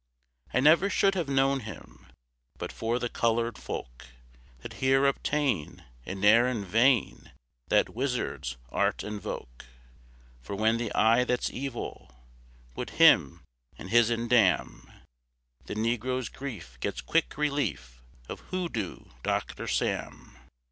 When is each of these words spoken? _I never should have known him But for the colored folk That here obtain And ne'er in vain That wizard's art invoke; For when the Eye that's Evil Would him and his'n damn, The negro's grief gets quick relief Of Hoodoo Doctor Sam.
_I 0.57 0.61
never 0.61 0.89
should 0.89 1.13
have 1.13 1.27
known 1.29 1.59
him 1.59 2.07
But 2.57 2.71
for 2.71 2.97
the 2.97 3.07
colored 3.07 3.55
folk 3.59 4.07
That 4.61 4.73
here 4.81 5.05
obtain 5.05 5.83
And 6.07 6.19
ne'er 6.19 6.47
in 6.47 6.65
vain 6.65 7.33
That 7.67 7.93
wizard's 7.95 8.57
art 8.69 9.03
invoke; 9.03 9.65
For 10.41 10.55
when 10.55 10.77
the 10.77 10.91
Eye 10.95 11.23
that's 11.23 11.51
Evil 11.51 12.15
Would 12.75 12.89
him 12.97 13.43
and 13.77 13.91
his'n 13.91 14.27
damn, 14.27 14.91
The 15.65 15.75
negro's 15.75 16.29
grief 16.29 16.79
gets 16.79 16.99
quick 17.01 17.37
relief 17.37 18.01
Of 18.27 18.39
Hoodoo 18.49 19.01
Doctor 19.21 19.67
Sam. 19.67 20.35